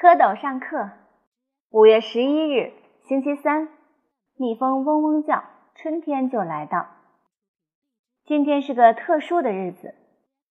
[0.00, 0.92] 蝌蚪上课，
[1.68, 2.72] 五月十一日，
[3.02, 3.68] 星期三，
[4.38, 6.86] 蜜蜂嗡嗡叫，春天就来到。
[8.24, 9.94] 今天是个特殊的日子，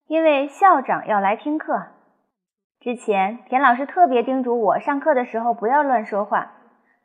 [0.05, 1.88] 因为校长要来听课。
[2.80, 6.52] 之前，田老师特别叮嘱我，上课的时候不要乱说话，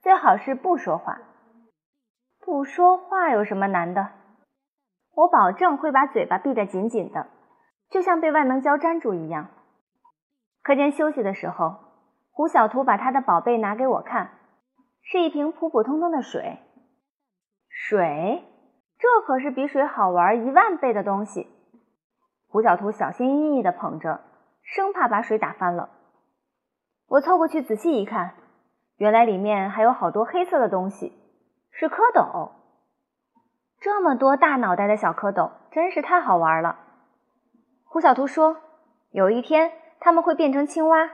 [0.03, 1.23] 最好是不说话。
[2.41, 4.11] 不说话有什么难的？
[5.15, 7.27] 我保证会把嘴巴闭得紧紧的，
[7.89, 9.49] 就像被万能胶粘住一样。
[10.63, 11.84] 课间休息的时候。
[12.37, 14.33] 胡小图把他的宝贝拿给我看，
[15.03, 16.59] 是一瓶普普通通的水。
[17.69, 18.43] 水，
[18.99, 21.47] 这可是比水好玩一万倍的东西。
[22.49, 24.21] 胡小图小心翼翼地捧着，
[24.65, 25.91] 生怕把水打翻了。
[27.07, 28.35] 我凑过去仔细一看，
[28.97, 31.17] 原来里面还有好多黑色的东西，
[31.71, 32.51] 是蝌蚪。
[33.79, 36.81] 这么多大脑袋的小蝌蚪，真是太好玩了。
[37.85, 38.57] 胡小图说，
[39.13, 41.11] 有一天他们会变成青蛙。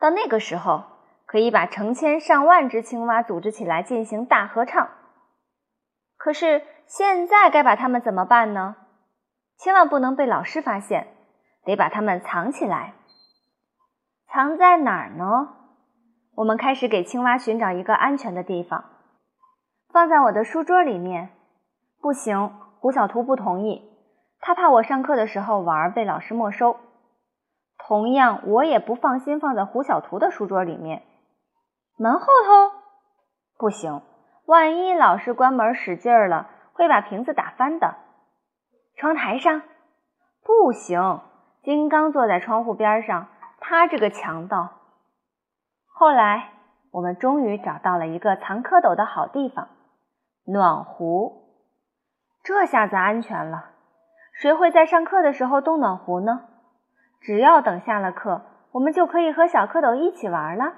[0.00, 0.84] 到那个时候，
[1.26, 4.88] 可以把成千上万只青蛙组织起来进行大合唱。
[6.16, 8.76] 可是现在该把它们怎么办呢？
[9.58, 11.08] 千万不能被老师发现，
[11.64, 12.94] 得把它们藏起来。
[14.26, 15.56] 藏在哪儿呢？
[16.36, 18.84] 我们开始给青蛙寻找一个安全的地方。
[19.92, 21.30] 放在我的书桌里面？
[22.00, 23.82] 不行，胡小图不同意，
[24.40, 26.78] 他怕我上课的时候玩被老师没收。
[27.90, 31.02] 同样，我也不放心放在胡小图的书桌里面。
[31.98, 32.76] 门后头
[33.58, 34.02] 不行，
[34.46, 37.96] 万一老师关门使劲儿了，会把瓶子打翻的。
[38.94, 39.62] 窗台上
[40.44, 41.20] 不行，
[41.64, 43.26] 金刚坐在窗户边上，
[43.58, 44.68] 他这个强盗。
[45.92, 46.52] 后来，
[46.92, 49.66] 我们终于找到了一个藏蝌蚪的好地方——
[50.46, 51.56] 暖壶。
[52.44, 53.70] 这下子安全了。
[54.32, 56.49] 谁会在上课的时候动暖壶呢？
[57.20, 60.74] 只要等下了课，我们就可以和小蝌蚪一起玩了。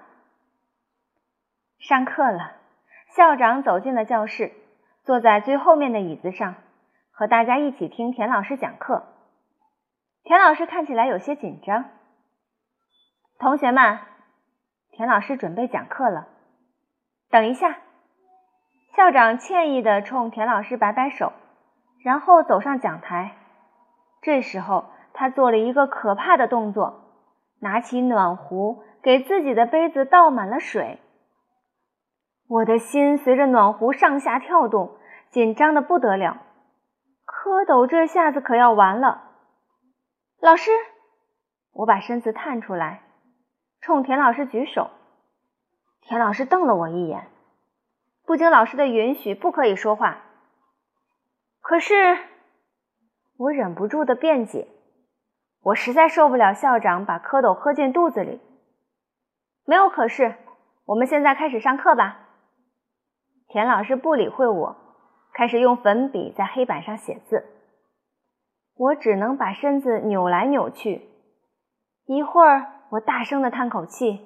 [1.78, 2.56] 上课了，
[3.14, 4.52] 校长走进了教室，
[5.04, 6.56] 坐在最后面的椅子上，
[7.12, 9.04] 和大家一起听田老师讲课。
[10.24, 11.84] 田老师看起来有些紧张。
[13.38, 14.00] 同学们，
[14.90, 16.26] 田老师准备讲课了。
[17.30, 17.78] 等一下，
[18.96, 21.32] 校长歉意地冲田老师摆摆手，
[22.02, 23.36] 然后走上讲台。
[24.20, 24.90] 这时候。
[25.22, 27.04] 他做了一个可怕的动作，
[27.60, 30.98] 拿起暖壶，给自己的杯子倒满了水。
[32.48, 34.96] 我的心随着暖壶上下跳动，
[35.30, 36.38] 紧张的不得了。
[37.24, 39.30] 蝌蚪这下子可要完了。
[40.40, 40.72] 老师，
[41.72, 43.02] 我把身子探出来，
[43.80, 44.90] 冲田老师举手。
[46.00, 47.28] 田老师瞪了我一眼，
[48.26, 50.18] 不经老师的允许，不可以说话。
[51.60, 52.18] 可是，
[53.36, 54.66] 我忍不住的辩解。
[55.62, 58.40] 我实在受不了校长把蝌蚪喝进肚子里。
[59.64, 60.34] 没有可是，
[60.86, 62.18] 我们现在开始上课吧。
[63.46, 64.76] 田老师不理会我，
[65.32, 67.44] 开始用粉笔在黑板上写字。
[68.74, 71.08] 我只能把身子扭来扭去，
[72.06, 74.20] 一会儿我大声的叹口气，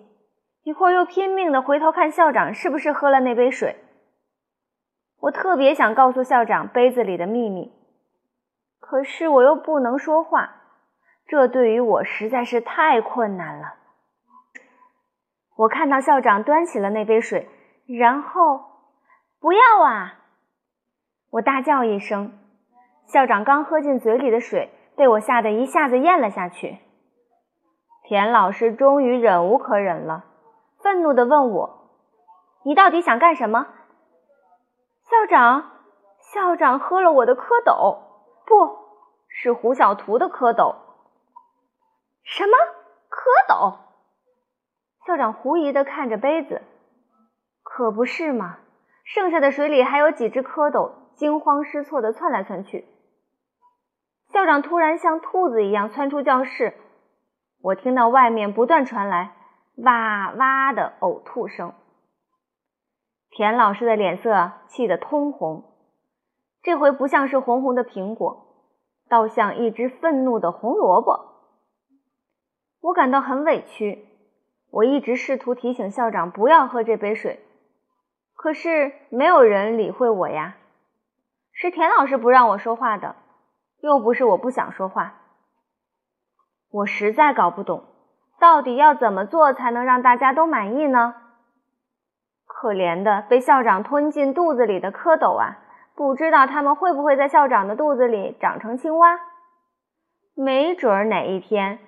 [0.63, 3.77] 一会儿又拼命的回头看校长是不是喝了那杯水。
[5.21, 7.73] 我特别想告诉校长杯子里的秘密，
[8.79, 10.63] 可是我又不能说话。
[11.29, 13.75] 这对于我实在是太困难了。
[15.57, 17.49] 我看到校长端起了那杯水，
[17.87, 18.61] 然后
[19.41, 20.21] 不要啊！
[21.31, 22.39] 我大叫一声，
[23.07, 26.79] 校长刚喝进嘴里的水被我吓得一下子咽了下去。
[28.05, 30.27] 田老师终于忍无可忍了，
[30.79, 31.91] 愤怒地问我
[32.65, 33.67] ：“你到底想干什么？”
[35.03, 35.73] 校长，
[36.21, 37.99] 校长喝了我的蝌蚪，
[38.47, 38.77] 不
[39.29, 40.86] 是胡小图的蝌蚪。
[42.27, 42.57] 什么
[43.09, 43.77] 蝌蚪？
[45.07, 46.63] 校长狐疑的看着杯子，
[47.63, 48.59] 可不是嘛？
[49.05, 52.85] 剩下的水里还有几只蝌蚪，惊慌失措的窜来窜去。
[54.29, 56.75] 校长突然像兔子一样窜出教室，
[57.63, 59.37] 我听到外面不断传来
[59.77, 61.75] 哇哇的呕吐声。
[63.31, 65.63] 田老师的脸色气得通红，
[66.61, 68.67] 这回不像是红红的苹果，
[69.09, 71.26] 倒像一只愤怒的红萝卜。
[72.81, 74.07] 我感到很委屈，
[74.71, 77.41] 我一直试图提醒校长不要喝这杯水，
[78.35, 80.57] 可是没有人理会我呀。
[81.53, 83.17] 是田老师不让我说话的，
[83.81, 85.15] 又不是我不想说话。
[86.71, 87.85] 我实在搞不懂，
[88.39, 91.15] 到底要怎么做才能让大家都满意呢？
[92.45, 95.59] 可怜的被校长吞进肚子里的蝌蚪啊，
[95.95, 99.19] 不知道他们会不会在校长的肚子里长成青蛙？
[100.35, 101.79] 没准哪一天。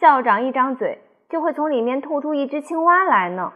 [0.00, 0.98] 校长一张嘴，
[1.28, 3.52] 就会从里面吐出一只青蛙来呢。